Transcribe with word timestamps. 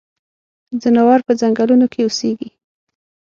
ځناور 0.81 1.19
پۀ 1.25 1.33
ځنګلونو 1.41 1.85
کې 1.93 1.99
اوسيږي. 2.03 2.49